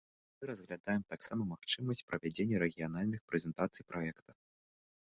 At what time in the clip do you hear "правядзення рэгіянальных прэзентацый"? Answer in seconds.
2.09-3.83